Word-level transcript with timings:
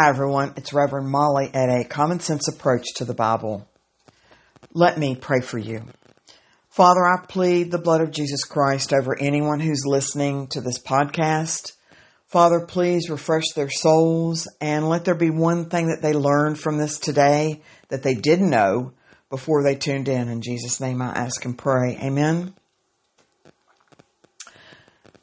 Hi, 0.00 0.10
everyone. 0.10 0.52
It's 0.56 0.72
Reverend 0.72 1.08
Molly 1.08 1.50
at 1.52 1.68
a 1.68 1.82
Common 1.82 2.20
Sense 2.20 2.46
Approach 2.46 2.84
to 2.98 3.04
the 3.04 3.14
Bible. 3.14 3.66
Let 4.72 4.96
me 4.96 5.16
pray 5.16 5.40
for 5.40 5.58
you. 5.58 5.86
Father, 6.68 7.00
I 7.04 7.26
plead 7.26 7.72
the 7.72 7.80
blood 7.80 8.00
of 8.00 8.12
Jesus 8.12 8.44
Christ 8.44 8.92
over 8.92 9.18
anyone 9.18 9.58
who's 9.58 9.84
listening 9.84 10.46
to 10.50 10.60
this 10.60 10.78
podcast. 10.78 11.72
Father, 12.28 12.60
please 12.60 13.10
refresh 13.10 13.42
their 13.56 13.70
souls 13.70 14.46
and 14.60 14.88
let 14.88 15.04
there 15.04 15.16
be 15.16 15.30
one 15.30 15.68
thing 15.68 15.88
that 15.88 16.00
they 16.00 16.12
learned 16.12 16.60
from 16.60 16.78
this 16.78 17.00
today 17.00 17.60
that 17.88 18.04
they 18.04 18.14
didn't 18.14 18.50
know 18.50 18.92
before 19.30 19.64
they 19.64 19.74
tuned 19.74 20.06
in. 20.06 20.28
In 20.28 20.42
Jesus' 20.42 20.80
name 20.80 21.02
I 21.02 21.08
ask 21.08 21.44
and 21.44 21.58
pray. 21.58 21.98
Amen. 22.00 22.54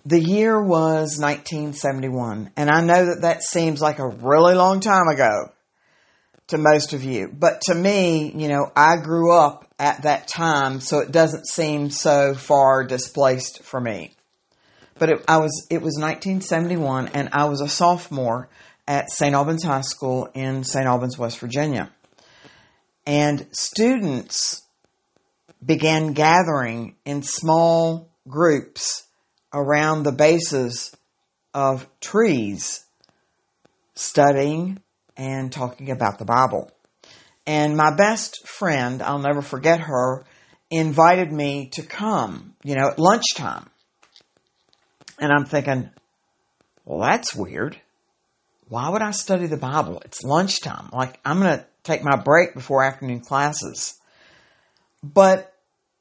The 0.07 0.21
year 0.21 0.61
was 0.61 1.17
1971, 1.19 2.51
and 2.55 2.69
I 2.69 2.81
know 2.81 3.07
that 3.07 3.21
that 3.21 3.41
seems 3.41 3.81
like 3.81 3.97
a 3.97 4.07
really 4.07 4.53
long 4.53 4.79
time 4.79 5.07
ago 5.07 5.51
to 6.49 6.59
most 6.59 6.93
of 6.93 7.03
you, 7.03 7.27
but 7.27 7.61
to 7.61 7.73
me, 7.73 8.31
you 8.35 8.47
know, 8.47 8.71
I 8.75 8.97
grew 8.97 9.35
up 9.35 9.67
at 9.79 10.03
that 10.03 10.27
time, 10.27 10.79
so 10.79 10.99
it 10.99 11.11
doesn't 11.11 11.47
seem 11.47 11.89
so 11.89 12.35
far 12.35 12.83
displaced 12.83 13.63
for 13.63 13.81
me. 13.81 14.15
But 14.99 15.09
it, 15.09 15.25
I 15.27 15.37
was, 15.37 15.65
it 15.71 15.81
was 15.81 15.95
1971, 15.99 17.07
and 17.07 17.29
I 17.31 17.45
was 17.45 17.61
a 17.61 17.67
sophomore 17.67 18.47
at 18.87 19.09
St. 19.09 19.33
Albans 19.33 19.63
High 19.63 19.81
School 19.81 20.29
in 20.35 20.63
St. 20.63 20.85
Albans, 20.85 21.17
West 21.17 21.39
Virginia. 21.39 21.89
And 23.07 23.47
students 23.53 24.61
began 25.65 26.13
gathering 26.13 26.95
in 27.05 27.23
small 27.23 28.11
groups 28.27 29.04
around 29.55 30.03
the 30.03 30.11
bases 30.11 30.95
of 31.53 31.87
trees, 32.01 32.83
studying 33.95 34.81
and 35.15 35.51
talking 35.51 35.89
about 35.89 36.19
the 36.19 36.25
Bible. 36.25 36.69
And 37.47 37.77
my 37.77 37.95
best 37.95 38.45
friend, 38.47 39.01
I'll 39.01 39.19
never 39.19 39.41
forget 39.41 39.79
her, 39.79 40.25
invited 40.69 41.31
me 41.31 41.69
to 41.73 41.83
come, 41.83 42.55
you 42.63 42.75
know, 42.75 42.89
at 42.89 42.99
lunchtime. 42.99 43.69
And 45.19 45.31
I'm 45.31 45.45
thinking, 45.45 45.89
well, 46.83 46.99
that's 46.99 47.33
weird. 47.33 47.79
Why 48.67 48.89
would 48.89 49.01
I 49.01 49.11
study 49.11 49.45
the 49.47 49.57
Bible? 49.57 50.01
It's 50.03 50.23
lunchtime. 50.23 50.89
Like, 50.91 51.17
I'm 51.23 51.39
going 51.39 51.59
to 51.59 51.65
take 51.83 52.03
my 52.03 52.17
break 52.17 52.55
before 52.55 52.83
afternoon 52.83 53.21
classes. 53.21 53.97
But 55.01 55.53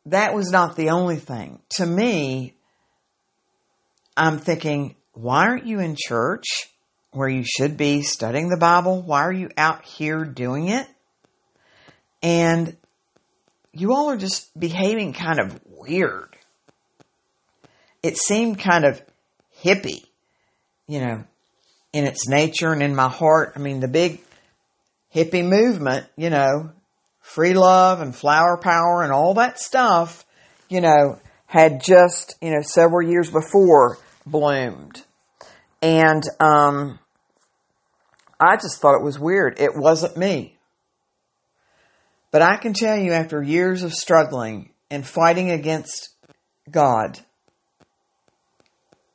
that 0.07 0.35
was 0.35 0.51
not 0.51 0.75
the 0.75 0.91
only 0.91 1.17
thing. 1.17 1.61
To 1.77 1.87
me, 1.87 2.55
I'm 4.17 4.39
thinking, 4.39 4.95
why 5.13 5.47
aren't 5.47 5.67
you 5.67 5.81
in 5.81 5.97
church 5.99 6.45
where 7.11 7.29
you 7.29 7.45
should 7.45 7.77
be 7.77 8.03
studying 8.03 8.49
the 8.49 8.57
Bible? 8.57 9.03
Why 9.03 9.23
are 9.23 9.33
you 9.33 9.51
out 9.57 9.85
here 9.85 10.25
doing 10.25 10.69
it? 10.69 10.87
And 12.23 12.77
you 13.73 13.93
all 13.93 14.11
are 14.11 14.17
just 14.17 14.59
behaving 14.59 15.13
kind 15.13 15.41
of 15.41 15.61
weird. 15.67 16.37
It 18.03 18.17
seemed 18.17 18.59
kind 18.59 18.85
of 18.85 19.03
hippie, 19.63 20.05
you 20.87 21.01
know, 21.01 21.25
in 21.93 22.05
its 22.05 22.29
nature 22.29 22.73
and 22.73 22.83
in 22.83 22.95
my 22.95 23.09
heart. 23.09 23.55
I 23.57 23.59
mean, 23.59 23.81
the 23.81 23.89
big 23.89 24.21
hippie 25.15 25.47
movement, 25.47 26.07
you 26.17 26.31
know, 26.31 26.71
free 27.21 27.55
love 27.55 28.01
and 28.01 28.15
flower 28.15 28.59
power 28.59 29.03
and 29.03 29.13
all 29.13 29.35
that 29.35 29.59
stuff, 29.59 30.25
you 30.69 30.81
know, 30.81 31.19
had 31.47 31.83
just, 31.83 32.37
you 32.41 32.51
know, 32.51 32.63
several 32.63 33.09
years 33.09 33.31
before 33.31 33.99
bloomed. 34.27 35.03
And 35.83 36.23
um, 36.41 36.99
I 38.41 38.57
just 38.57 38.81
thought 38.81 38.97
it 38.97 39.05
was 39.05 39.19
weird. 39.19 39.61
It 39.61 39.75
wasn't 39.75 40.17
me. 40.17 40.57
But 42.31 42.43
I 42.43 42.57
can 42.57 42.73
tell 42.73 42.97
you, 42.97 43.13
after 43.13 43.43
years 43.43 43.83
of 43.83 43.95
struggling 43.95 44.71
and 44.91 45.07
fighting 45.07 45.51
against 45.51 46.11
God, 46.71 47.21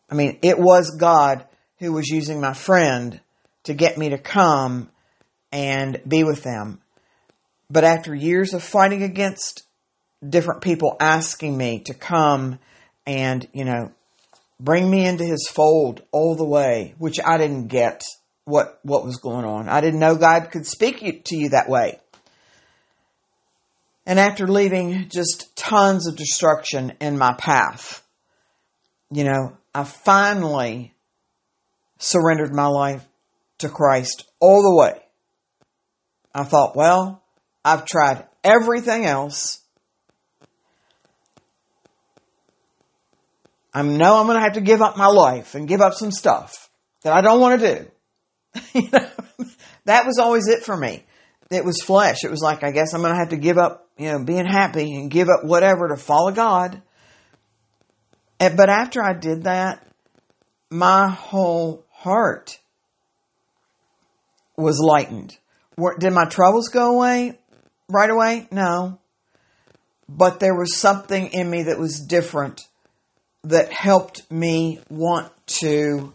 I 0.10 0.16
mean, 0.16 0.40
it 0.42 0.58
was 0.58 0.96
God 0.98 1.46
who 1.80 1.92
was 1.92 2.08
using 2.08 2.40
my 2.40 2.54
friend 2.54 3.20
to 3.64 3.74
get 3.74 3.98
me 3.98 4.10
to 4.10 4.18
come 4.18 4.90
and 5.52 6.02
be 6.08 6.24
with 6.24 6.44
them. 6.44 6.80
But 7.70 7.84
after 7.84 8.16
years 8.16 8.54
of 8.54 8.64
fighting 8.64 9.04
against 9.04 9.64
different 10.28 10.62
people 10.62 10.98
asking 11.00 11.58
me 11.58 11.80
to 11.86 11.94
come 11.94 12.60
and, 13.06 13.48
you 13.54 13.66
know, 13.66 13.92
bring 14.60 14.90
me 14.90 15.06
into 15.06 15.24
his 15.24 15.48
fold 15.48 16.02
all 16.12 16.36
the 16.36 16.46
way, 16.46 16.94
which 16.98 17.20
I 17.24 17.38
didn't 17.38 17.68
get 17.68 18.04
what, 18.46 18.80
what 18.84 19.06
was 19.06 19.18
going 19.18 19.46
on. 19.46 19.70
I 19.70 19.82
didn't 19.82 20.00
know 20.00 20.16
God 20.16 20.52
could 20.52 20.66
speak 20.66 21.24
to 21.26 21.36
you 21.36 21.50
that 21.50 21.70
way. 21.70 22.00
And 24.06 24.20
after 24.20 24.48
leaving 24.48 25.08
just 25.10 25.56
tons 25.56 26.08
of 26.08 26.16
destruction 26.16 26.94
in 27.00 27.18
my 27.18 27.34
path, 27.34 28.04
you 29.12 29.24
know, 29.24 29.58
I 29.74 29.84
finally 29.84 30.94
surrendered 32.00 32.54
my 32.54 32.66
life 32.66 33.06
to 33.60 33.70
Christ 33.70 34.26
all 34.40 34.64
the 34.64 34.76
way. 34.76 35.00
I 36.34 36.44
thought, 36.44 36.76
well, 36.76 37.22
I've 37.64 37.86
tried 37.86 38.26
everything 38.44 39.06
else. 39.06 39.62
I 43.74 43.84
know 43.84 44.20
I'm 44.20 44.26
going 44.26 44.38
to 44.38 44.44
have 44.44 44.54
to 44.54 44.62
give 44.62 44.82
up 44.82 44.98
my 44.98 45.08
life 45.08 45.56
and 45.56 45.68
give 45.68 45.82
up 45.82 45.94
some 45.94 46.12
stuff 46.12 46.70
that 47.04 47.14
I 47.14 47.22
don't 47.22 47.40
want 47.40 47.62
to 47.62 47.76
do. 47.76 48.62
you 48.80 48.90
know, 48.92 49.08
that 49.86 50.06
was 50.06 50.18
always 50.18 50.48
it 50.48 50.64
for 50.64 50.76
me. 50.76 51.04
It 51.52 51.66
was 51.66 51.82
flesh. 51.82 52.24
It 52.24 52.32
was 52.32 52.42
like, 52.42 52.64
I 52.64 52.72
guess 52.72 52.94
I'm 52.94 53.02
going 53.02 53.14
to 53.14 53.20
have 53.20 53.30
to 53.30 53.38
give 53.38 53.58
up, 53.58 53.88
you 53.98 54.12
know, 54.12 54.24
being 54.24 54.46
happy 54.46 54.96
and 54.96 55.10
give 55.10 55.30
up 55.30 55.44
whatever 55.44 55.90
to 55.90 55.98
follow 55.98 56.32
God. 56.32 56.82
And, 58.40 58.56
but 58.56 58.70
after 58.70 59.04
I 59.04 59.14
did 59.14 59.44
that, 59.44 59.86
my 60.70 61.10
whole 61.10 61.86
heart 61.92 62.60
was 64.56 64.80
lightened. 64.80 65.38
Did 66.00 66.14
my 66.14 66.26
troubles 66.26 66.70
go 66.70 66.96
away 66.96 67.40
right 67.88 68.10
away? 68.10 68.48
No. 68.52 69.00
But 70.08 70.40
there 70.40 70.56
was 70.56 70.78
something 70.78 71.28
in 71.28 71.50
me 71.50 71.64
that 71.64 71.80
was 71.80 72.00
different 72.00 72.68
that 73.44 73.72
helped 73.72 74.30
me 74.32 74.80
want 74.90 75.32
to 75.48 76.14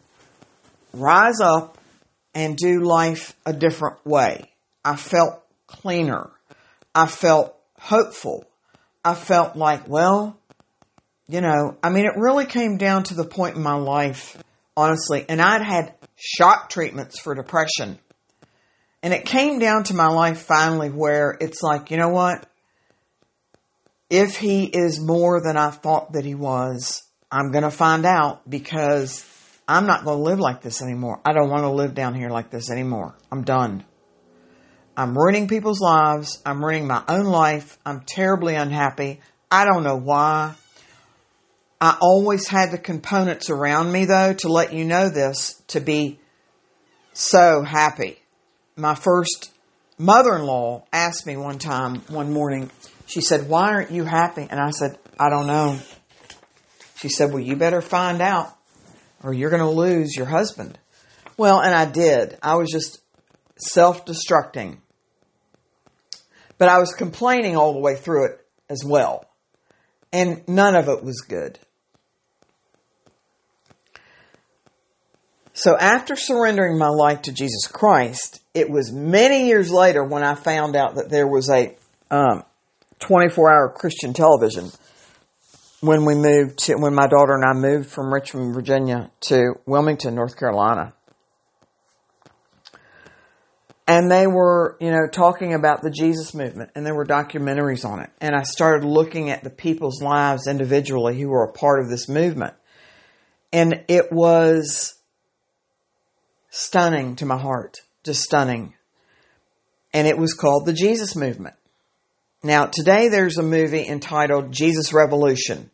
rise 0.92 1.40
up 1.40 1.78
and 2.34 2.56
do 2.56 2.80
life 2.80 3.34
a 3.46 3.52
different 3.52 4.04
way. 4.04 4.50
I 4.84 4.96
felt 4.96 5.42
cleaner. 5.66 6.30
I 6.94 7.06
felt 7.06 7.56
hopeful. 7.78 8.44
I 9.04 9.14
felt 9.14 9.56
like, 9.56 9.88
well, 9.88 10.38
you 11.28 11.40
know, 11.40 11.76
I 11.82 11.90
mean, 11.90 12.04
it 12.04 12.16
really 12.16 12.46
came 12.46 12.76
down 12.76 13.04
to 13.04 13.14
the 13.14 13.24
point 13.24 13.56
in 13.56 13.62
my 13.62 13.74
life, 13.74 14.42
honestly, 14.76 15.24
and 15.28 15.40
I'd 15.40 15.62
had 15.62 15.94
shock 16.16 16.68
treatments 16.68 17.18
for 17.18 17.34
depression. 17.34 17.98
And 19.02 19.12
it 19.12 19.24
came 19.24 19.58
down 19.58 19.84
to 19.84 19.94
my 19.94 20.08
life 20.08 20.42
finally 20.42 20.90
where 20.90 21.36
it's 21.40 21.62
like, 21.62 21.90
you 21.90 21.96
know 21.96 22.08
what? 22.08 22.46
If 24.10 24.36
he 24.36 24.64
is 24.64 25.00
more 25.00 25.42
than 25.42 25.56
I 25.56 25.70
thought 25.70 26.12
that 26.12 26.24
he 26.24 26.34
was, 26.34 27.02
I'm 27.34 27.50
going 27.50 27.64
to 27.64 27.70
find 27.70 28.06
out 28.06 28.48
because 28.48 29.26
I'm 29.66 29.86
not 29.86 30.04
going 30.04 30.18
to 30.18 30.22
live 30.22 30.38
like 30.38 30.62
this 30.62 30.80
anymore. 30.80 31.20
I 31.24 31.32
don't 31.32 31.50
want 31.50 31.64
to 31.64 31.70
live 31.70 31.92
down 31.92 32.14
here 32.14 32.30
like 32.30 32.48
this 32.48 32.70
anymore. 32.70 33.16
I'm 33.32 33.42
done. 33.42 33.84
I'm 34.96 35.18
ruining 35.18 35.48
people's 35.48 35.80
lives. 35.80 36.40
I'm 36.46 36.64
ruining 36.64 36.86
my 36.86 37.02
own 37.08 37.24
life. 37.24 37.76
I'm 37.84 38.02
terribly 38.06 38.54
unhappy. 38.54 39.20
I 39.50 39.64
don't 39.64 39.82
know 39.82 39.96
why. 39.96 40.54
I 41.80 41.98
always 42.00 42.46
had 42.46 42.70
the 42.70 42.78
components 42.78 43.50
around 43.50 43.90
me 43.90 44.04
though 44.04 44.34
to 44.34 44.48
let 44.48 44.72
you 44.72 44.84
know 44.84 45.08
this 45.08 45.60
to 45.68 45.80
be 45.80 46.20
so 47.14 47.64
happy. 47.64 48.20
My 48.76 48.94
first 48.94 49.50
mother-in-law 49.98 50.84
asked 50.92 51.26
me 51.26 51.36
one 51.36 51.58
time, 51.58 51.96
one 52.06 52.32
morning, 52.32 52.70
she 53.06 53.20
said, 53.20 53.48
why 53.48 53.72
aren't 53.72 53.90
you 53.90 54.04
happy? 54.04 54.46
And 54.48 54.60
I 54.60 54.70
said, 54.70 54.98
I 55.18 55.30
don't 55.30 55.48
know. 55.48 55.80
She 57.04 57.10
said, 57.10 57.34
well, 57.34 57.42
you 57.42 57.54
better 57.54 57.82
find 57.82 58.22
out 58.22 58.56
or 59.22 59.34
you're 59.34 59.50
going 59.50 59.60
to 59.60 59.68
lose 59.68 60.16
your 60.16 60.24
husband. 60.24 60.78
Well, 61.36 61.60
and 61.60 61.74
I 61.74 61.84
did. 61.84 62.38
I 62.42 62.54
was 62.54 62.70
just 62.70 62.98
self-destructing. 63.58 64.78
But 66.56 66.70
I 66.70 66.78
was 66.78 66.94
complaining 66.94 67.58
all 67.58 67.74
the 67.74 67.80
way 67.80 67.94
through 67.94 68.28
it 68.28 68.46
as 68.70 68.82
well. 68.86 69.26
And 70.14 70.48
none 70.48 70.74
of 70.74 70.88
it 70.88 71.04
was 71.04 71.20
good. 71.20 71.58
So 75.52 75.76
after 75.76 76.16
surrendering 76.16 76.78
my 76.78 76.88
life 76.88 77.20
to 77.22 77.32
Jesus 77.32 77.66
Christ, 77.66 78.40
it 78.54 78.70
was 78.70 78.90
many 78.90 79.46
years 79.46 79.70
later 79.70 80.02
when 80.02 80.24
I 80.24 80.36
found 80.36 80.74
out 80.74 80.94
that 80.94 81.10
there 81.10 81.28
was 81.28 81.50
a 81.50 81.76
um, 82.10 82.44
24 83.00 83.52
hour 83.52 83.74
Christian 83.76 84.14
television 84.14 84.70
when 85.86 86.04
we 86.04 86.14
moved 86.14 86.58
to, 86.64 86.74
when 86.76 86.94
my 86.94 87.06
daughter 87.06 87.34
and 87.34 87.44
I 87.44 87.52
moved 87.52 87.88
from 87.88 88.12
Richmond, 88.12 88.54
Virginia 88.54 89.10
to 89.22 89.54
Wilmington, 89.66 90.14
North 90.14 90.36
Carolina. 90.36 90.94
and 93.86 94.10
they 94.10 94.26
were, 94.26 94.76
you 94.80 94.90
know, 94.90 95.06
talking 95.10 95.52
about 95.52 95.82
the 95.82 95.90
Jesus 95.90 96.34
movement 96.34 96.70
and 96.74 96.86
there 96.86 96.94
were 96.94 97.04
documentaries 97.04 97.84
on 97.84 98.00
it. 98.00 98.10
And 98.20 98.34
I 98.34 98.42
started 98.42 98.86
looking 98.86 99.30
at 99.30 99.44
the 99.44 99.50
people's 99.50 100.02
lives 100.02 100.46
individually 100.46 101.20
who 101.20 101.28
were 101.28 101.44
a 101.44 101.52
part 101.52 101.80
of 101.80 101.90
this 101.90 102.08
movement. 102.08 102.54
And 103.52 103.84
it 103.88 104.10
was 104.10 104.94
stunning 106.48 107.16
to 107.16 107.26
my 107.26 107.38
heart, 107.38 107.82
just 108.04 108.22
stunning. 108.22 108.74
And 109.92 110.08
it 110.08 110.16
was 110.16 110.32
called 110.32 110.64
the 110.66 110.72
Jesus 110.72 111.14
movement. 111.14 111.56
Now, 112.42 112.66
today 112.66 113.08
there's 113.08 113.38
a 113.38 113.42
movie 113.42 113.86
entitled 113.86 114.50
Jesus 114.50 114.92
Revolution, 114.92 115.70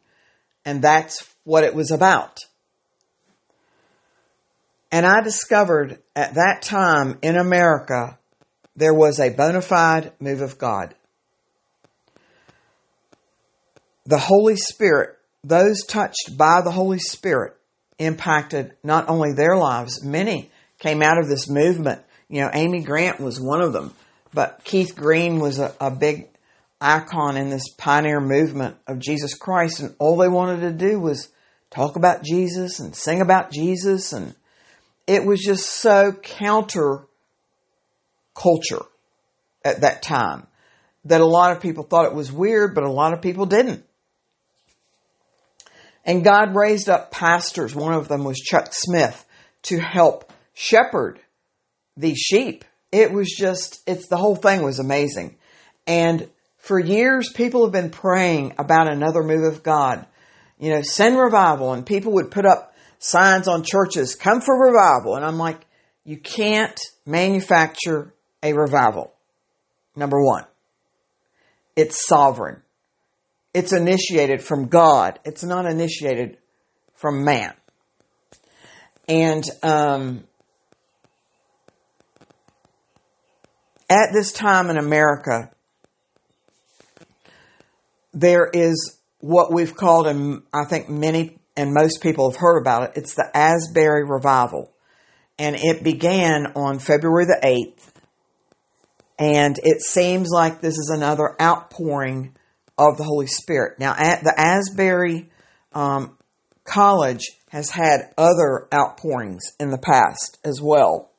and 0.65 0.83
that's 0.83 1.29
what 1.45 1.65
it 1.65 1.75
was 1.75 1.91
about. 1.91 2.39
And 4.93 5.07
I 5.07 5.21
discovered 5.21 5.99
at 6.17 6.35
that 6.35 6.63
time 6.63 7.19
in 7.23 7.37
America, 7.37 8.19
there 8.77 8.95
was 8.95 9.21
a 9.21 9.31
bona 9.31 9.63
fide 9.63 10.13
move 10.21 10.41
of 10.41 10.59
God. 10.59 10.95
The 14.07 14.19
Holy 14.19 14.57
Spirit, 14.57 15.17
those 15.45 15.85
touched 15.87 16.37
by 16.37 16.63
the 16.63 16.73
Holy 16.73 16.99
Spirit, 16.99 17.57
impacted 17.99 18.75
not 18.83 19.09
only 19.09 19.33
their 19.33 19.57
lives, 19.57 20.03
many 20.03 20.51
came 20.79 21.03
out 21.03 21.19
of 21.19 21.29
this 21.29 21.49
movement. 21.49 22.03
You 22.29 22.41
know, 22.41 22.51
Amy 22.53 22.83
Grant 22.83 23.21
was 23.21 23.41
one 23.41 23.61
of 23.61 23.73
them, 23.73 23.95
but 24.33 24.63
Keith 24.65 24.97
Green 24.97 25.39
was 25.39 25.59
a, 25.59 25.75
a 25.81 25.91
big 25.91 26.29
icon 26.81 27.37
in 27.37 27.51
this 27.51 27.69
pioneer 27.77 28.21
movement 28.21 28.77
of 28.87 28.99
Jesus 28.99 29.35
Christ, 29.35 29.81
and 29.81 29.95
all 29.99 30.17
they 30.17 30.29
wanted 30.29 30.61
to 30.61 30.73
do 30.73 30.99
was 30.99 31.29
talk 31.71 31.97
about 31.97 32.23
Jesus 32.23 32.81
and 32.81 32.95
sing 32.95 33.21
about 33.21 33.51
Jesus 33.51 34.13
and 34.13 34.35
it 35.11 35.25
was 35.25 35.41
just 35.41 35.67
so 35.67 36.13
counter 36.13 37.01
culture 38.33 38.85
at 39.65 39.81
that 39.81 40.03
time 40.03 40.47
that 41.05 41.21
a 41.21 41.27
lot 41.27 41.51
of 41.51 41.61
people 41.61 41.83
thought 41.83 42.07
it 42.07 42.15
was 42.15 42.31
weird, 42.31 42.77
but 42.77 42.85
a 42.85 42.91
lot 42.93 43.13
of 43.13 43.21
people 43.21 43.45
didn't. 43.45 43.85
And 46.05 46.23
God 46.23 46.55
raised 46.55 46.89
up 46.89 47.11
pastors. 47.11 47.75
One 47.75 47.93
of 47.93 48.07
them 48.07 48.23
was 48.23 48.39
Chuck 48.39 48.69
Smith 48.71 49.27
to 49.63 49.81
help 49.81 50.33
shepherd 50.55 51.19
these 51.97 52.19
sheep. 52.19 52.65
It 52.93 53.11
was 53.11 53.35
just, 53.37 53.81
it's 53.89 54.07
the 54.07 54.17
whole 54.17 54.37
thing 54.37 54.63
was 54.63 54.79
amazing. 54.79 55.39
And 55.89 56.29
for 56.61 56.79
years, 56.79 57.33
people 57.33 57.65
have 57.65 57.73
been 57.73 57.91
praying 57.91 58.55
about 58.59 58.93
another 58.93 59.23
move 59.23 59.45
of 59.53 59.63
God. 59.63 60.07
You 60.59 60.71
know, 60.75 60.83
send 60.83 61.19
revival, 61.19 61.73
and 61.73 61.85
people 61.87 62.13
would 62.13 62.31
put 62.31 62.45
up 62.45 62.75
signs 62.99 63.49
on 63.49 63.65
churches, 63.65 64.15
come 64.15 64.43
for 64.43 64.67
revival. 64.67 65.17
And 65.17 65.25
I'm 65.25 65.39
like, 65.39 65.67
you 66.05 66.19
can't 66.19 66.79
manufacture 67.07 68.15
a 68.43 68.53
revival. 68.53 69.13
Number 69.97 70.23
one, 70.23 70.45
it's 71.77 72.07
sovereign. 72.07 72.63
It's 73.55 73.73
initiated 73.73 74.43
from 74.43 74.69
God. 74.69 75.19
It's 75.25 75.43
not 75.43 75.67
initiated 75.67 76.37
from 76.95 77.25
man. 77.25 77.55
And 79.09 79.45
um, 79.63 80.25
at 83.89 84.11
this 84.13 84.31
time 84.33 84.71
in 84.71 84.77
America, 84.77 85.51
there 88.13 88.49
is 88.53 88.99
what 89.19 89.53
we've 89.53 89.75
called, 89.75 90.07
and 90.07 90.43
I 90.53 90.65
think 90.65 90.89
many 90.89 91.39
and 91.57 91.75
most 91.75 92.03
people 92.03 92.31
have 92.31 92.41
heard 92.41 92.61
about 92.61 92.85
it. 92.85 92.93
It's 92.97 93.15
the 93.15 93.31
Asbury 93.35 94.05
Revival. 94.05 94.73
And 95.39 95.57
it 95.57 95.83
began 95.83 96.53
on 96.55 96.79
February 96.79 97.27
the 97.27 97.41
8th. 97.43 97.91
And 99.19 99.59
it 99.63 99.83
seems 99.83 100.31
like 100.31 100.61
this 100.61 100.79
is 100.79 100.91
another 100.95 101.37
outpouring 101.41 102.35
of 102.79 102.97
the 102.97 103.05
Holy 103.05 103.27
Spirit. 103.27 103.79
Now, 103.79 103.95
at 103.97 104.23
the 104.25 104.35
Asbury 104.37 105.31
um, 105.73 106.17
College 106.65 107.25
has 107.51 107.69
had 107.71 108.13
other 108.17 108.69
outpourings 108.73 109.53
in 109.59 109.71
the 109.71 109.79
past 109.79 110.39
as 110.45 110.61
well. 110.63 111.11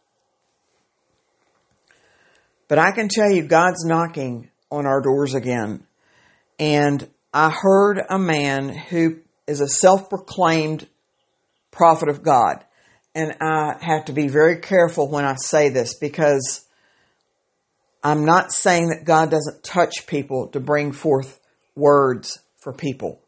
But 2.68 2.80
I 2.80 2.92
can 2.92 3.10
tell 3.10 3.30
you, 3.30 3.44
God's 3.44 3.86
knocking 3.86 4.50
on 4.72 4.86
our 4.86 5.02
doors 5.02 5.36
again. 5.36 5.86
And 6.62 7.10
I 7.34 7.50
heard 7.50 8.00
a 8.08 8.20
man 8.20 8.70
who 8.70 9.18
is 9.48 9.62
a 9.62 9.68
self 9.68 10.12
proclaimed 10.12 10.88
prophet 11.72 12.08
of 12.08 12.22
God. 12.22 12.64
And 13.16 13.34
I 13.42 13.78
have 13.82 14.06
to 14.06 14.14
be 14.14 14.28
very 14.28 14.60
careful 14.60 15.10
when 15.10 15.26
I 15.26 15.36
say 15.36 15.70
this 15.70 15.96
because 15.96 16.64
I'm 18.04 18.26
not 18.26 18.54
saying 18.54 18.90
that 18.90 19.06
God 19.06 19.32
doesn't 19.32 19.64
touch 19.64 20.06
people 20.06 20.50
to 20.50 20.60
bring 20.60 20.92
forth 20.92 21.40
words 21.76 22.40
for 22.58 22.72
people 22.72 23.20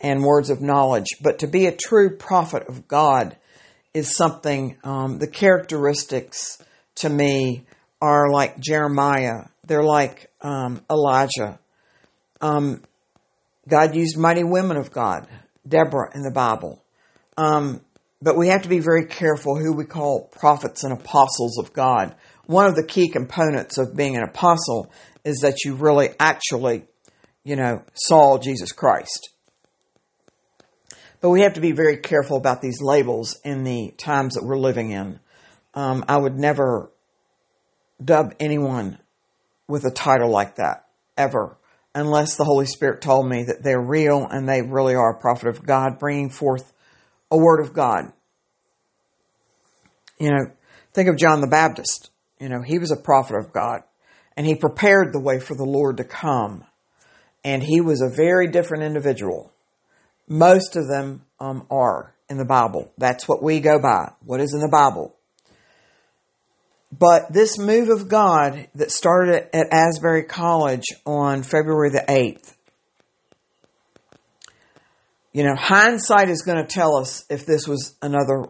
and 0.00 0.24
words 0.24 0.48
of 0.48 0.62
knowledge, 0.62 1.08
but 1.20 1.40
to 1.40 1.46
be 1.46 1.66
a 1.66 1.76
true 1.76 2.16
prophet 2.16 2.66
of 2.68 2.88
God 2.88 3.36
is 3.92 4.16
something, 4.16 4.78
um, 4.84 5.18
the 5.18 5.28
characteristics 5.28 6.62
to 6.96 7.10
me 7.10 7.66
are 8.00 8.30
like 8.30 8.58
Jeremiah. 8.58 9.48
They're 9.66 9.84
like 9.84 10.30
um, 10.40 10.82
Elijah. 10.90 11.58
Um, 12.40 12.82
God 13.68 13.94
used 13.94 14.18
mighty 14.18 14.44
women 14.44 14.76
of 14.76 14.90
God, 14.90 15.26
Deborah 15.66 16.10
in 16.14 16.22
the 16.22 16.30
Bible. 16.30 16.82
Um, 17.36 17.80
but 18.20 18.36
we 18.36 18.48
have 18.48 18.62
to 18.62 18.68
be 18.68 18.80
very 18.80 19.06
careful 19.06 19.56
who 19.56 19.72
we 19.72 19.84
call 19.84 20.28
prophets 20.32 20.84
and 20.84 20.92
apostles 20.92 21.58
of 21.58 21.72
God. 21.72 22.14
One 22.46 22.66
of 22.66 22.76
the 22.76 22.84
key 22.84 23.08
components 23.08 23.78
of 23.78 23.96
being 23.96 24.16
an 24.16 24.22
apostle 24.22 24.90
is 25.24 25.40
that 25.40 25.64
you 25.64 25.74
really 25.74 26.10
actually, 26.20 26.84
you 27.42 27.56
know, 27.56 27.82
saw 27.94 28.38
Jesus 28.38 28.72
Christ. 28.72 29.30
But 31.20 31.30
we 31.30 31.40
have 31.40 31.54
to 31.54 31.60
be 31.60 31.72
very 31.72 31.96
careful 31.96 32.36
about 32.36 32.60
these 32.60 32.82
labels 32.82 33.38
in 33.44 33.64
the 33.64 33.94
times 33.96 34.34
that 34.34 34.44
we're 34.44 34.58
living 34.58 34.90
in. 34.90 35.20
Um, 35.72 36.04
I 36.06 36.18
would 36.18 36.38
never 36.38 36.90
dub 38.02 38.34
anyone 38.38 38.98
with 39.66 39.86
a 39.86 39.90
title 39.90 40.30
like 40.30 40.56
that, 40.56 40.86
ever 41.16 41.56
unless 41.94 42.36
the 42.36 42.44
Holy 42.44 42.66
Spirit 42.66 43.00
told 43.00 43.28
me 43.28 43.44
that 43.44 43.62
they're 43.62 43.80
real 43.80 44.26
and 44.28 44.48
they 44.48 44.62
really 44.62 44.94
are 44.94 45.12
a 45.12 45.20
prophet 45.20 45.48
of 45.48 45.64
God, 45.64 45.98
bringing 45.98 46.30
forth 46.30 46.72
a 47.30 47.36
word 47.36 47.60
of 47.60 47.72
God. 47.72 48.12
You 50.18 50.30
know, 50.30 50.46
think 50.92 51.08
of 51.08 51.16
John 51.16 51.40
the 51.40 51.46
Baptist. 51.46 52.10
You 52.40 52.48
know, 52.48 52.62
he 52.62 52.78
was 52.78 52.90
a 52.90 52.96
prophet 52.96 53.36
of 53.36 53.52
God 53.52 53.82
and 54.36 54.46
he 54.46 54.54
prepared 54.54 55.12
the 55.12 55.20
way 55.20 55.38
for 55.38 55.54
the 55.54 55.64
Lord 55.64 55.98
to 55.98 56.04
come. 56.04 56.64
And 57.44 57.62
he 57.62 57.80
was 57.80 58.00
a 58.00 58.14
very 58.14 58.48
different 58.48 58.84
individual. 58.84 59.52
Most 60.26 60.76
of 60.76 60.88
them 60.88 61.24
um, 61.38 61.66
are 61.70 62.14
in 62.28 62.38
the 62.38 62.44
Bible. 62.44 62.90
That's 62.96 63.28
what 63.28 63.42
we 63.42 63.60
go 63.60 63.78
by. 63.78 64.12
What 64.24 64.40
is 64.40 64.54
in 64.54 64.60
the 64.60 64.68
Bible? 64.68 65.13
But 66.96 67.32
this 67.32 67.58
move 67.58 67.88
of 67.88 68.08
God 68.08 68.68
that 68.76 68.92
started 68.92 69.48
at 69.52 69.72
Asbury 69.72 70.24
College 70.24 70.84
on 71.04 71.42
February 71.42 71.90
the 71.90 72.04
8th, 72.08 72.54
you 75.32 75.42
know, 75.42 75.56
hindsight 75.56 76.28
is 76.28 76.42
going 76.42 76.58
to 76.58 76.72
tell 76.72 76.96
us 76.96 77.24
if 77.28 77.46
this 77.46 77.66
was 77.66 77.96
another 78.00 78.44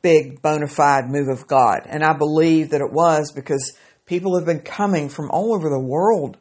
big 0.00 0.40
bona 0.40 0.66
fide 0.66 1.10
move 1.10 1.28
of 1.28 1.46
God. 1.46 1.80
And 1.86 2.02
I 2.02 2.16
believe 2.16 2.70
that 2.70 2.80
it 2.80 2.90
was 2.90 3.32
because 3.32 3.76
people 4.06 4.38
have 4.38 4.46
been 4.46 4.60
coming 4.60 5.10
from 5.10 5.30
all 5.30 5.52
over 5.52 5.68
the 5.68 5.78
world 5.78 6.38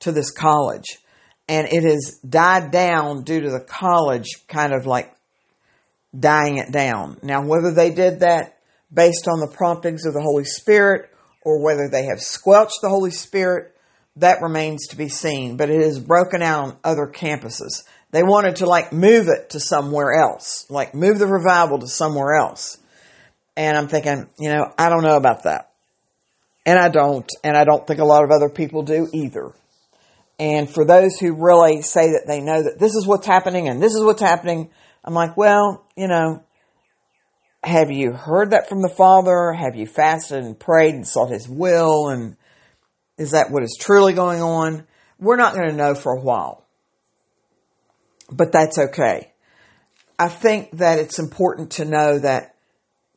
to 0.00 0.12
this 0.12 0.30
college. 0.30 0.98
And 1.48 1.68
it 1.70 1.82
has 1.82 2.18
died 2.26 2.70
down 2.70 3.24
due 3.24 3.42
to 3.42 3.50
the 3.50 3.60
college 3.60 4.28
kind 4.48 4.72
of 4.72 4.86
like 4.86 5.14
dying 6.18 6.56
it 6.56 6.72
down. 6.72 7.18
Now, 7.22 7.44
whether 7.44 7.74
they 7.74 7.90
did 7.90 8.20
that 8.20 8.56
based 8.92 9.28
on 9.28 9.40
the 9.40 9.46
promptings 9.46 10.06
of 10.06 10.14
the 10.14 10.22
Holy 10.22 10.44
Spirit 10.44 11.10
or 11.42 11.62
whether 11.62 11.88
they 11.88 12.04
have 12.04 12.20
squelched 12.20 12.78
the 12.82 12.88
Holy 12.88 13.10
Spirit, 13.10 13.74
that 14.16 14.42
remains 14.42 14.88
to 14.88 14.96
be 14.96 15.08
seen. 15.08 15.56
But 15.56 15.70
it 15.70 15.80
has 15.82 15.98
broken 15.98 16.42
out 16.42 16.64
on 16.64 16.76
other 16.84 17.06
campuses. 17.06 17.82
They 18.10 18.22
wanted 18.22 18.56
to 18.56 18.66
like 18.66 18.92
move 18.92 19.28
it 19.28 19.50
to 19.50 19.60
somewhere 19.60 20.12
else, 20.12 20.66
like 20.68 20.94
move 20.94 21.18
the 21.18 21.26
revival 21.26 21.78
to 21.78 21.88
somewhere 21.88 22.34
else. 22.34 22.78
And 23.56 23.76
I'm 23.76 23.88
thinking, 23.88 24.28
you 24.38 24.50
know, 24.52 24.72
I 24.78 24.88
don't 24.88 25.02
know 25.02 25.16
about 25.16 25.44
that. 25.44 25.70
And 26.64 26.78
I 26.78 26.88
don't, 26.88 27.26
and 27.42 27.56
I 27.56 27.64
don't 27.64 27.86
think 27.86 28.00
a 28.00 28.04
lot 28.04 28.22
of 28.22 28.30
other 28.30 28.48
people 28.48 28.82
do 28.82 29.08
either. 29.12 29.52
And 30.38 30.68
for 30.68 30.84
those 30.84 31.18
who 31.18 31.34
really 31.34 31.82
say 31.82 32.12
that 32.12 32.24
they 32.26 32.40
know 32.40 32.62
that 32.62 32.78
this 32.78 32.94
is 32.94 33.06
what's 33.06 33.26
happening 33.26 33.68
and 33.68 33.82
this 33.82 33.94
is 33.94 34.02
what's 34.02 34.22
happening, 34.22 34.70
I'm 35.04 35.14
like, 35.14 35.36
well, 35.36 35.84
you 35.96 36.08
know, 36.08 36.42
have 37.64 37.90
you 37.90 38.12
heard 38.12 38.50
that 38.50 38.68
from 38.68 38.82
the 38.82 38.88
Father? 38.88 39.52
Have 39.52 39.76
you 39.76 39.86
fasted 39.86 40.42
and 40.42 40.58
prayed 40.58 40.94
and 40.94 41.06
sought 41.06 41.30
His 41.30 41.48
will? 41.48 42.08
And 42.08 42.36
is 43.18 43.30
that 43.32 43.50
what 43.50 43.62
is 43.62 43.76
truly 43.80 44.14
going 44.14 44.42
on? 44.42 44.86
We're 45.18 45.36
not 45.36 45.54
going 45.54 45.68
to 45.68 45.76
know 45.76 45.94
for 45.94 46.12
a 46.12 46.20
while. 46.20 46.64
But 48.30 48.52
that's 48.52 48.78
okay. 48.78 49.32
I 50.18 50.28
think 50.28 50.78
that 50.78 50.98
it's 50.98 51.18
important 51.18 51.72
to 51.72 51.84
know 51.84 52.18
that 52.18 52.54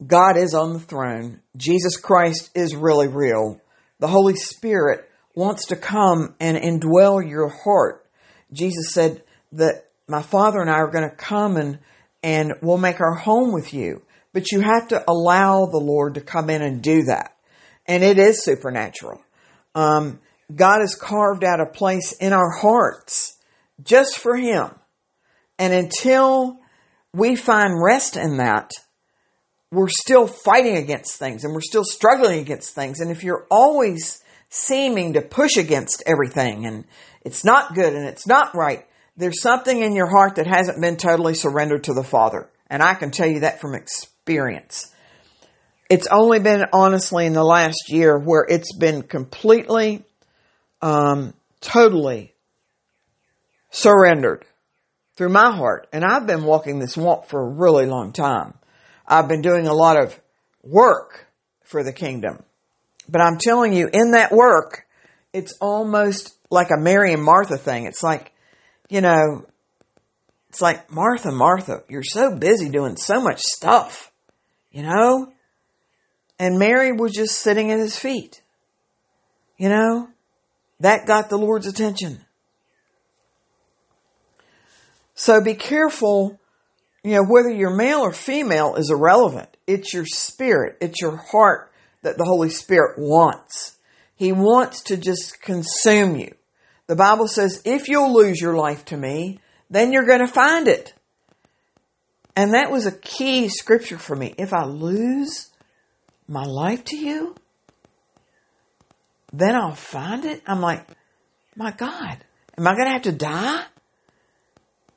God 0.06 0.38
is 0.38 0.54
on 0.54 0.74
the 0.74 0.80
throne. 0.80 1.42
Jesus 1.58 1.98
Christ 1.98 2.52
is 2.54 2.75
really 2.75 3.08
real. 3.08 3.60
The 4.00 4.08
Holy 4.08 4.36
Spirit 4.36 5.10
wants 5.34 5.68
to 5.68 5.75
come 5.75 6.36
and 6.40 6.58
indwell 6.58 7.28
your 7.28 7.50
heart. 7.50 8.06
Jesus 8.52 8.92
said 8.92 9.24
that 9.54 9.86
my 10.08 10.22
Father 10.22 10.60
and 10.62 10.70
I 10.70 10.75
are 10.75 10.92
going 10.92 11.10
to 11.10 11.16
come 11.16 11.58
and, 11.58 11.80
and 12.22 12.54
we'll 12.62 12.78
make 12.78 13.02
our 13.02 13.16
home 13.16 13.54
with 13.54 13.74
you. 13.74 14.02
But 14.36 14.51
you 14.51 14.60
have 14.60 14.89
to 14.89 15.01
allow 15.10 15.65
the 15.65 15.80
Lord 15.80 16.15
to 16.15 16.22
come 16.22 16.50
in 16.50 16.62
and 16.62 16.84
do 16.84 17.04
that. 17.04 17.38
And 17.86 18.04
it 18.04 18.20
is 18.20 18.44
supernatural. 18.44 19.22
Um, 19.74 20.20
God 20.54 20.82
has 20.82 20.94
carved 20.94 21.46
out 21.46 21.62
a 21.62 21.65
place 21.65 22.12
in 22.12 22.34
our 22.34 22.51
hearts 22.51 23.38
just 23.82 24.20
for 24.20 24.36
Him. 24.36 24.72
And 25.58 25.72
until 25.72 26.60
we 27.13 27.38
find 27.38 27.82
rest 27.82 28.18
in 28.18 28.36
that, 28.38 28.72
we're 29.72 29.88
still 29.88 30.27
fighting 30.27 30.75
against 30.75 31.15
things 31.15 31.46
and 31.46 31.54
we're 31.54 31.62
still 31.62 31.86
struggling 31.86 32.42
against 32.42 32.75
things. 32.75 33.00
And 33.00 33.12
if 33.12 33.24
you're 33.24 33.48
always 33.50 34.22
seeming 34.50 35.13
to 35.13 35.22
push 35.22 35.56
against 35.56 36.04
everything 36.06 36.65
and 36.65 36.84
it's 37.22 37.46
not 37.46 37.74
good 37.74 37.94
and 37.94 38.06
it's 38.06 38.27
not 38.27 38.54
right, 38.54 38.86
there's 39.15 39.42
something 39.42 39.82
in 39.82 39.96
your 39.96 40.10
heart 40.10 40.36
that 40.36 40.46
hasn't 40.46 40.82
been 40.82 40.98
totally 40.98 41.36
surrendered 41.36 41.86
to 41.86 41.94
the 41.94 42.04
Father. 42.04 42.50
And 42.70 42.84
I 42.84 42.96
can 42.96 43.12
tell 43.12 43.27
you 43.27 43.39
that 43.39 43.62
from 43.62 43.75
experience. 44.25 44.91
It's 45.88 46.08
only 46.08 46.39
been 46.39 46.65
honestly 46.74 47.27
in 47.27 47.34
the 47.34 47.44
last 47.44 47.89
year 47.89 48.17
where 48.17 48.44
it's 48.50 48.75
been 48.75 49.03
completely, 49.03 50.03
um, 50.82 51.36
totally 51.62 52.34
surrendered 53.70 54.44
through 55.15 55.29
my 55.29 55.55
heart. 55.55 55.88
And 55.94 56.03
I've 56.03 56.25
been 56.25 56.44
walking 56.44 56.79
this 56.79 56.98
walk 56.98 57.27
for 57.27 57.39
a 57.39 57.53
really 57.53 57.86
long 57.86 58.13
time. 58.13 58.55
I've 59.08 59.27
been 59.27 59.41
doing 59.41 59.67
a 59.67 59.74
lot 59.74 60.01
of 60.01 60.20
work 60.63 61.27
for 61.63 61.84
the 61.84 61.94
kingdom. 61.94 62.41
But 63.08 63.22
I'm 63.22 63.38
telling 63.38 63.74
you, 63.74 63.88
in 63.94 64.12
that 64.12 64.32
work, 64.32 64.88
it's 65.34 65.53
almost 65.62 66.36
like 66.50 66.72
a 66.72 66.82
Mary 66.82 67.13
and 67.13 67.24
Martha 67.24 67.58
thing. 67.58 67.86
It's 67.86 68.01
like, 68.01 68.32
you 68.89 69.01
know, 69.01 69.46
it's 70.50 70.62
like, 70.62 70.91
Martha, 70.91 71.32
Martha, 71.32 71.84
you're 71.89 72.01
so 72.01 72.36
busy 72.36 72.70
doing 72.70 72.98
so 72.98 73.22
much 73.22 73.41
stuff, 73.41 74.12
you 74.75 74.84
know? 74.84 75.32
And 76.38 76.60
Mary 76.60 76.91
was 76.91 77.13
just 77.13 77.39
sitting 77.39 77.72
at 77.72 77.79
his 77.79 77.98
feet. 77.98 78.41
You 79.58 79.70
know? 79.70 80.10
That 80.82 81.08
got 81.08 81.29
the 81.29 81.38
Lord's 81.38 81.65
attention. 81.65 82.20
So 85.13 85.41
be 85.41 85.53
careful, 85.53 86.41
you 87.05 87.13
know, 87.13 87.24
whether 87.24 87.50
you're 87.50 87.74
male 87.74 88.01
or 88.01 88.12
female 88.12 88.75
is 88.75 88.91
irrelevant. 88.91 89.48
It's 89.65 89.94
your 89.94 90.05
spirit, 90.05 90.77
it's 90.82 91.00
your 91.01 91.15
heart 91.15 91.72
that 92.01 92.17
the 92.17 92.25
Holy 92.25 92.50
Spirit 92.50 93.00
wants. 93.00 93.77
He 94.17 94.34
wants 94.34 94.84
to 94.84 94.98
just 94.98 95.41
consume 95.41 96.17
you. 96.17 96.36
The 96.88 96.98
Bible 96.98 97.29
says, 97.29 97.62
if 97.63 97.88
you'll 97.88 98.13
lose 98.13 98.41
your 98.41 98.58
life 98.58 98.84
to 98.86 98.98
me, 98.98 99.39
then 99.70 99.94
you're 99.94 100.05
going 100.05 100.20
to 100.20 100.27
find 100.27 100.67
it. 100.67 100.94
And 102.36 102.54
that 102.54 102.72
was 102.72 102.86
a 102.86 102.92
key 102.92 103.48
scripture 103.50 103.98
for 103.98 104.15
me. 104.15 104.34
If 104.38 104.54
I 104.54 104.65
lose 104.65 105.50
my 106.27 106.44
life 106.44 106.84
to 106.86 106.98
you, 106.98 107.36
then 109.32 109.56
I'll 109.56 109.75
find 109.75 110.25
it. 110.25 110.42
I'm 110.46 110.62
like, 110.62 110.86
my 111.56 111.72
God, 111.72 112.18
am 112.58 112.68
I 112.68 112.74
going 112.74 112.86
to 112.86 112.94
have 112.94 113.01
to 113.04 113.12
die? 113.12 113.63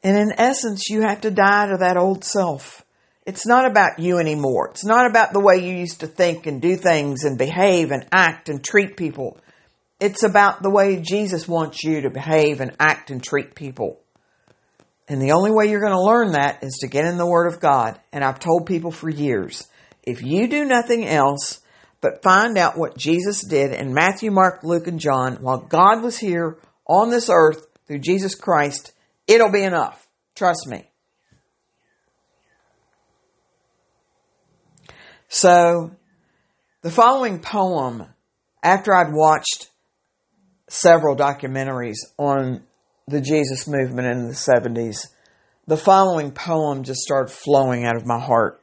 And 0.03 0.17
in 0.17 0.33
essence, 0.37 0.89
you 0.89 1.03
have 1.03 1.23
to 1.23 1.31
die 1.31 1.67
to 1.69 1.79
that 1.79 1.97
old 1.97 2.25
self. 2.25 2.85
It's 3.27 3.47
not 3.47 3.67
about 3.71 3.99
you 3.99 4.19
anymore. 4.19 4.71
It's 4.71 4.85
not 4.85 5.09
about 5.09 5.33
the 5.33 5.41
way 5.41 5.59
you 5.59 5.77
used 5.77 6.01
to 6.01 6.07
think 6.07 6.47
and 6.47 6.63
do 6.63 6.77
things 6.77 7.25
and 7.25 7.37
behave 7.37 7.91
and 7.91 8.07
act 8.11 8.49
and 8.49 8.65
treat 8.65 8.97
people. 8.97 9.39
It's 10.01 10.23
about 10.23 10.63
the 10.63 10.71
way 10.71 11.01
Jesus 11.01 11.47
wants 11.47 11.83
you 11.83 12.03
to 12.03 12.11
behave 12.11 12.61
and 12.61 12.75
act 12.81 13.11
and 13.11 13.23
treat 13.23 13.55
people. 13.55 14.01
And 15.09 15.23
the 15.23 15.33
only 15.33 15.51
way 15.51 15.71
you're 15.71 15.81
going 15.81 15.93
to 15.93 16.01
learn 16.01 16.33
that 16.33 16.63
is 16.63 16.79
to 16.81 16.89
get 16.89 17.07
in 17.07 17.17
the 17.17 17.27
Word 17.27 17.47
of 17.47 17.61
God. 17.61 17.99
And 18.13 18.23
I've 18.23 18.41
told 18.41 18.67
people 18.67 18.91
for 18.91 19.09
years, 19.09 19.67
if 20.03 20.23
you 20.23 20.47
do 20.49 20.65
nothing 20.65 21.07
else 21.07 21.61
but 22.01 22.23
find 22.23 22.59
out 22.59 22.79
what 22.79 22.97
Jesus 22.97 23.43
did 23.43 23.73
in 23.73 23.95
Matthew, 23.95 24.31
Mark, 24.31 24.63
Luke, 24.63 24.87
and 24.87 25.01
John 25.01 25.37
while 25.37 25.59
God 25.59 26.03
was 26.03 26.19
here 26.19 26.59
on 26.87 27.11
this 27.11 27.31
earth 27.33 27.67
through 27.87 28.01
Jesus 28.01 28.35
Christ, 28.35 28.93
it'll 29.27 29.51
be 29.51 29.63
enough. 29.63 30.07
Trust 30.35 30.67
me. 30.67 30.85
So, 35.29 35.91
the 36.83 36.91
following 36.91 37.41
poem, 37.41 38.07
after 38.63 38.95
I'd 38.95 39.13
watched 39.13 39.69
several 40.69 41.17
documentaries 41.17 41.97
on 42.19 42.63
the 43.09 43.21
Jesus 43.21 43.67
movement 43.67 44.09
in 44.09 44.29
the 44.29 44.35
70s, 44.35 45.09
the 45.67 45.77
following 45.77 46.31
poem 46.31 46.83
just 46.83 47.01
started 47.01 47.33
flowing 47.33 47.85
out 47.85 47.97
of 47.97 48.07
my 48.07 48.21
heart. 48.21 48.63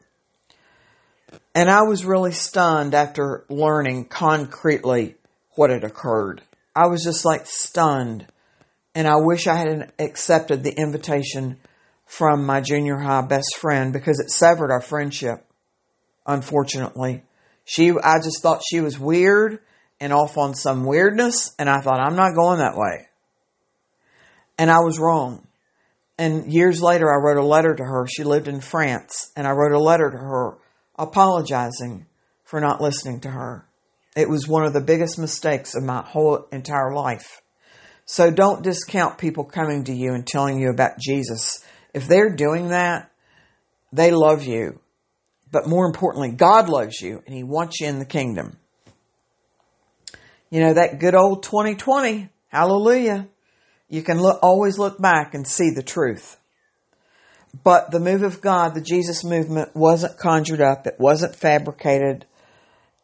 And 1.53 1.69
I 1.69 1.83
was 1.83 2.05
really 2.05 2.31
stunned 2.31 2.93
after 2.93 3.45
learning 3.49 4.05
concretely 4.05 5.15
what 5.55 5.69
had 5.69 5.83
occurred. 5.83 6.41
I 6.75 6.87
was 6.87 7.03
just 7.03 7.25
like 7.25 7.45
stunned. 7.45 8.27
And 8.93 9.07
I 9.07 9.15
wish 9.17 9.47
I 9.47 9.55
hadn't 9.55 9.91
accepted 9.99 10.63
the 10.63 10.77
invitation 10.77 11.57
from 12.05 12.45
my 12.45 12.61
junior 12.61 12.97
high 12.97 13.21
best 13.21 13.57
friend 13.57 13.91
because 13.91 14.19
it 14.19 14.29
severed 14.29 14.71
our 14.71 14.81
friendship, 14.81 15.45
unfortunately. 16.25 17.23
She, 17.65 17.91
I 17.91 18.19
just 18.19 18.41
thought 18.41 18.61
she 18.63 18.79
was 18.79 18.99
weird 18.99 19.59
and 19.99 20.13
off 20.13 20.37
on 20.37 20.53
some 20.53 20.85
weirdness, 20.85 21.55
and 21.57 21.69
I 21.69 21.81
thought, 21.81 21.99
I'm 21.99 22.15
not 22.15 22.35
going 22.35 22.59
that 22.59 22.77
way. 22.77 23.07
And 24.57 24.71
I 24.71 24.79
was 24.79 24.99
wrong. 24.99 25.45
And 26.17 26.51
years 26.51 26.81
later, 26.81 27.11
I 27.11 27.17
wrote 27.17 27.37
a 27.37 27.45
letter 27.45 27.75
to 27.75 27.83
her. 27.83 28.07
She 28.07 28.23
lived 28.23 28.47
in 28.47 28.61
France, 28.61 29.31
and 29.35 29.45
I 29.45 29.51
wrote 29.51 29.73
a 29.73 29.79
letter 29.79 30.09
to 30.09 30.17
her 30.17 30.57
apologizing 30.97 32.05
for 32.45 32.61
not 32.61 32.81
listening 32.81 33.19
to 33.21 33.29
her. 33.29 33.67
It 34.15 34.29
was 34.29 34.47
one 34.47 34.63
of 34.63 34.71
the 34.71 34.81
biggest 34.81 35.19
mistakes 35.19 35.75
of 35.75 35.83
my 35.83 36.01
whole 36.01 36.47
entire 36.51 36.93
life. 36.93 37.41
So 38.05 38.31
don't 38.31 38.63
discount 38.63 39.17
people 39.17 39.43
coming 39.43 39.83
to 39.85 39.93
you 39.93 40.13
and 40.13 40.25
telling 40.25 40.59
you 40.59 40.69
about 40.69 40.99
Jesus. 40.99 41.65
If 41.93 42.07
they're 42.07 42.33
doing 42.33 42.69
that, 42.69 43.11
they 43.91 44.11
love 44.11 44.43
you. 44.43 44.79
But 45.51 45.67
more 45.67 45.85
importantly, 45.85 46.31
God 46.31 46.69
loves 46.69 47.01
you 47.01 47.23
and 47.25 47.35
He 47.35 47.43
wants 47.43 47.81
you 47.81 47.87
in 47.87 47.99
the 47.99 48.05
kingdom. 48.05 48.57
You 50.49 50.61
know, 50.61 50.73
that 50.75 50.99
good 50.99 51.15
old 51.15 51.43
2020, 51.43 52.29
hallelujah. 52.47 53.27
You 53.89 54.01
can 54.01 54.19
look, 54.19 54.39
always 54.41 54.77
look 54.77 54.99
back 54.99 55.33
and 55.33 55.47
see 55.47 55.71
the 55.71 55.83
truth. 55.83 56.37
But 57.63 57.91
the 57.91 57.99
move 57.99 58.23
of 58.23 58.41
God, 58.41 58.73
the 58.73 58.81
Jesus 58.81 59.23
movement, 59.23 59.75
wasn't 59.75 60.17
conjured 60.17 60.61
up. 60.61 60.87
It 60.87 60.99
wasn't 60.99 61.35
fabricated. 61.35 62.25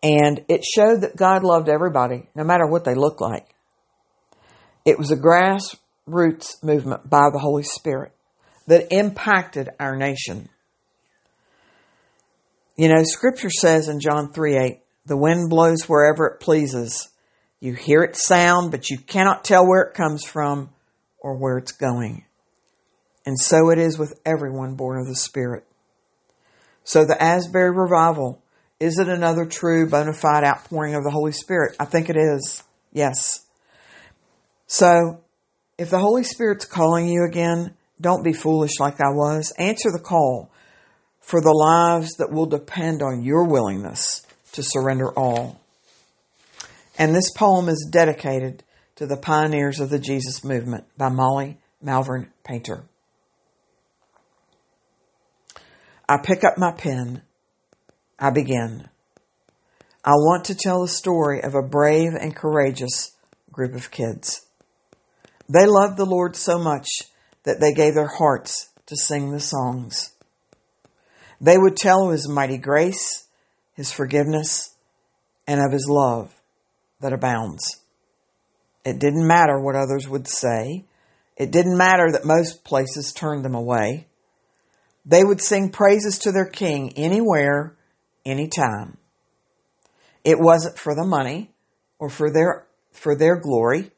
And 0.04 0.44
it 0.48 0.64
showed 0.66 1.02
that 1.02 1.16
God 1.16 1.44
loved 1.44 1.70
everybody, 1.70 2.28
no 2.36 2.44
matter 2.44 2.66
what 2.66 2.84
they 2.84 2.96
looked 2.96 3.22
like. 3.22 3.48
It 4.84 4.98
was 4.98 5.12
a 5.12 5.16
grassroots 5.16 6.64
movement 6.64 7.10
by 7.10 7.30
the 7.32 7.40
Holy 7.40 7.64
Spirit 7.64 8.12
that 8.68 8.92
impacted 8.92 9.70
our 9.80 9.96
nation. 9.96 10.50
You 12.76 12.90
know, 12.90 13.04
scripture 13.04 13.52
says 13.52 13.88
in 13.88 14.00
John 14.00 14.34
3 14.34 14.58
8, 14.58 14.80
the 15.06 15.18
wind 15.18 15.50
blows 15.50 15.88
wherever 15.88 16.26
it 16.28 16.40
pleases. 16.40 17.10
You 17.62 17.74
hear 17.74 18.02
its 18.02 18.26
sound, 18.28 18.72
but 18.72 18.90
you 18.90 18.98
cannot 18.98 19.46
tell 19.46 19.66
where 19.66 19.84
it 19.84 19.94
comes 19.94 20.26
from 20.26 20.72
or 21.20 21.38
where 21.38 21.58
it's 21.58 21.72
going. 21.72 22.26
And 23.26 23.40
so 23.40 23.70
it 23.70 23.78
is 23.78 24.00
with 24.00 24.20
everyone 24.26 24.76
born 24.76 25.00
of 25.00 25.08
the 25.08 25.16
Spirit. 25.16 25.64
So 26.84 27.06
the 27.06 27.22
Asbury 27.22 27.72
revival, 27.72 28.42
is 28.80 28.98
it 28.98 29.08
another 29.08 29.46
true 29.46 29.88
bona 29.88 30.12
fide 30.12 30.44
outpouring 30.44 30.96
of 30.96 31.04
the 31.04 31.12
Holy 31.12 31.32
Spirit? 31.32 31.76
I 31.80 31.86
think 31.86 32.10
it 32.10 32.18
is. 32.18 32.64
Yes. 32.92 33.46
So 34.66 35.22
if 35.78 35.92
the 35.92 36.00
Holy 36.00 36.24
Spirit's 36.24 36.66
calling 36.66 37.08
you 37.08 37.24
again, 37.24 37.76
don't 38.02 38.24
be 38.24 38.34
foolish 38.34 38.80
like 38.80 38.96
I 38.96 39.12
was. 39.12 39.54
Answer 39.60 39.92
the 39.92 40.00
call 40.00 40.52
for 41.20 41.40
the 41.40 41.54
lives 41.54 42.14
that 42.18 42.32
will 42.32 42.48
depend 42.48 43.04
on 43.04 43.24
your 43.24 43.46
willingness 43.46 44.26
to 44.54 44.64
surrender 44.64 45.12
all. 45.12 45.61
And 47.02 47.16
this 47.16 47.32
poem 47.32 47.68
is 47.68 47.90
dedicated 47.90 48.64
to 48.98 49.08
the 49.08 49.18
pioneers 49.18 49.80
of 49.80 49.90
the 49.90 49.98
Jesus 49.98 50.44
movement 50.44 50.84
by 51.00 51.10
Molly 51.10 51.58
Malvern 51.82 52.32
Painter. 52.44 52.84
I 56.08 56.18
pick 56.24 56.44
up 56.44 56.60
my 56.60 56.72
pen. 56.72 57.24
I 58.20 58.30
begin. 58.30 58.88
I 60.06 60.12
want 60.12 60.46
to 60.46 60.56
tell 60.56 60.84
the 60.84 60.88
story 60.88 61.42
of 61.42 61.56
a 61.56 61.64
brave 61.64 62.14
and 62.14 62.36
courageous 62.36 63.16
group 63.52 63.74
of 63.74 63.90
kids. 63.90 64.46
They 65.50 65.66
loved 65.66 65.98
the 65.98 66.06
Lord 66.06 66.36
so 66.36 66.60
much 66.60 66.88
that 67.46 67.60
they 67.60 67.74
gave 67.74 67.96
their 67.96 68.16
hearts 68.16 68.70
to 68.86 68.96
sing 68.96 69.32
the 69.32 69.40
songs. 69.40 70.12
They 71.42 71.58
would 71.58 71.78
tell 71.78 72.06
of 72.06 72.12
His 72.12 72.30
mighty 72.30 72.60
grace 72.60 73.26
His 73.74 73.92
forgiveness, 73.92 74.76
and 75.48 75.60
of 75.60 75.72
His 75.72 75.88
love 75.90 76.32
that 77.02 77.14
abounds. 77.14 77.82
It 78.86 79.00
didn't 79.00 79.28
matter 79.28 79.60
what 79.60 79.76
others 79.76 80.08
would 80.08 80.28
say. 80.28 80.86
It 81.38 81.52
didn't 81.52 81.78
matter 81.78 82.12
that 82.12 82.26
most 82.26 82.64
places 82.64 83.14
turned 83.14 83.46
them 83.46 83.56
away. 83.56 84.08
They 85.06 85.24
would 85.24 85.42
sing 85.42 85.70
praises 85.70 86.20
to 86.20 86.32
their 86.32 86.46
king 86.46 86.94
anywhere, 86.96 87.76
anytime. 88.26 88.98
It 90.24 90.40
wasn't 90.40 90.78
for 90.78 90.96
the 90.96 91.06
money 91.06 91.52
or 91.98 92.10
for 92.10 92.32
their, 92.32 92.68
for 92.92 93.16
their 93.16 93.40
glory. 93.40 93.92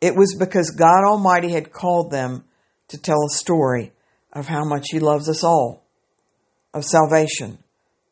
It 0.00 0.14
was 0.14 0.36
because 0.38 0.70
God 0.70 1.04
Almighty 1.04 1.50
had 1.50 1.72
called 1.72 2.10
them 2.10 2.44
to 2.88 2.98
tell 2.98 3.24
a 3.24 3.34
story 3.34 3.92
of 4.32 4.46
how 4.46 4.64
much 4.64 4.88
He 4.90 5.00
loves 5.00 5.28
us 5.28 5.42
all, 5.42 5.82
of 6.74 6.84
salvation, 6.84 7.58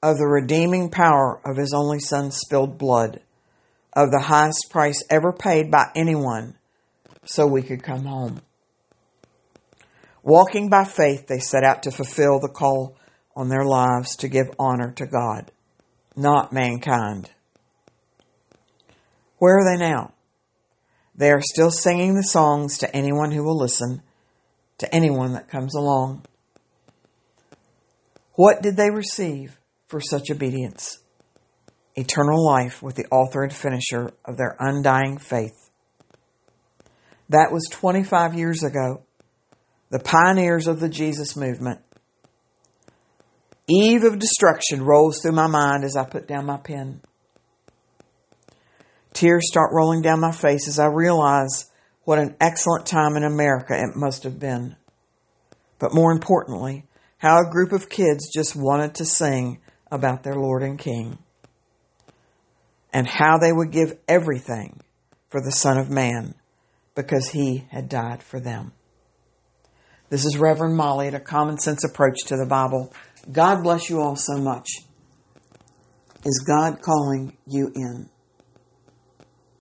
of 0.03 0.17
the 0.17 0.27
redeeming 0.27 0.91
power 0.91 1.41
of 1.45 1.57
His 1.57 1.75
only 1.75 1.99
Son's 1.99 2.37
spilled 2.37 2.79
blood, 2.79 3.21
of 3.95 4.11
the 4.11 4.21
highest 4.21 4.69
price 4.71 5.03
ever 5.11 5.33
paid 5.33 5.71
by 5.71 5.91
anyone 5.95 6.57
so 7.25 7.47
we 7.47 7.63
could 7.63 7.83
come 7.83 8.05
home. 8.05 8.41
Walking 10.23 10.69
by 10.69 10.85
faith, 10.85 11.27
they 11.27 11.39
set 11.39 11.65
out 11.65 11.83
to 11.85 11.91
fulfill 11.91 12.41
the 12.41 12.49
call 12.49 12.97
on 13.37 13.49
their 13.49 13.65
lives 13.65 14.17
to 14.17 14.29
give 14.29 14.51
honor 14.59 14.93
to 14.93 15.07
God, 15.07 15.51
not 16.17 16.53
mankind. 16.53 17.31
Where 19.39 19.59
are 19.59 19.65
they 19.65 19.79
now? 19.79 20.13
They 21.15 21.31
are 21.31 21.43
still 21.43 21.71
singing 21.71 22.15
the 22.15 22.23
songs 22.23 22.79
to 22.79 22.97
anyone 22.97 23.31
who 23.31 23.45
will 23.45 23.59
listen, 23.59 24.03
to 24.79 24.93
anyone 24.95 25.35
that 25.35 25.49
comes 25.49 25.75
along. 25.75 26.25
What 28.35 28.63
did 28.63 28.77
they 28.77 28.91
receive 28.91 29.59
for 29.87 30.01
such 30.01 30.31
obedience? 30.31 30.99
Eternal 31.97 32.45
life 32.45 32.83
with 32.83 32.97
the 32.97 33.07
author 33.11 33.43
and 33.43 33.53
finisher 33.53 34.13
of 34.25 34.37
their 34.37 34.57
undying 34.59 35.19
faith. 35.19 35.71
That 37.29 37.53
was 37.53 37.69
25 37.71 38.35
years 38.35 38.63
ago. 38.63 39.03
The 39.91 40.01
pioneers 40.01 40.67
of 40.67 40.81
the 40.81 40.89
Jesus 40.89 41.37
movement. 41.37 41.81
Eve 43.69 44.05
of 44.05 44.19
destruction 44.19 44.83
rolls 44.83 45.21
through 45.21 45.33
my 45.33 45.47
mind 45.47 45.85
as 45.85 45.97
I 45.97 46.05
put 46.05 46.27
down 46.27 46.47
my 46.47 46.59
pen. 46.59 47.01
Tears 49.15 49.47
start 49.47 49.71
rolling 49.73 50.03
down 50.03 50.21
my 50.21 50.33
face 50.33 50.69
as 50.69 50.79
I 50.79 50.87
realize 50.87 51.71
what 52.03 52.19
an 52.19 52.37
excellent 52.41 52.87
time 52.87 53.17
in 53.17 53.25
America 53.25 53.75
it 53.75 53.97
must 53.97 54.25
have 54.25 54.39
been. 54.39 54.77
But 55.79 55.95
more 55.95 56.13
importantly, 56.13 56.85
how 57.19 57.41
a 57.41 57.51
group 57.51 57.73
of 57.73 57.89
kids 57.89 58.31
just 58.35 58.55
wanted 58.55 58.97
to 58.97 59.05
sing 59.05 59.61
about 59.91 60.23
their 60.23 60.35
Lord 60.35 60.63
and 60.63 60.79
King. 60.79 61.19
And 62.95 63.07
how 63.07 63.37
they 63.39 63.53
would 63.53 63.73
give 63.73 63.99
everything 64.09 64.81
for 65.29 65.43
the 65.43 65.51
Son 65.51 65.77
of 65.77 65.91
Man 65.91 66.35
because 66.95 67.29
he 67.31 67.67
had 67.71 67.89
died 67.89 68.23
for 68.23 68.39
them. 68.39 68.73
This 70.11 70.25
is 70.25 70.39
Reverend 70.39 70.77
Molly 70.77 71.09
at 71.09 71.15
a 71.15 71.21
common 71.21 71.59
sense 71.59 71.85
approach 71.85 72.19
to 72.27 72.37
the 72.37 72.47
Bible. 72.47 72.93
God 73.33 73.65
bless 73.65 73.91
you 73.91 74.01
all 74.01 74.15
so 74.15 74.37
much. 74.37 74.69
Is 76.25 76.45
God 76.47 76.81
calling 76.83 77.37
you 77.47 77.73
in? 77.75 78.09